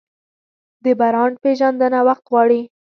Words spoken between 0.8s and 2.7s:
د برانډ پیژندنه وخت غواړي.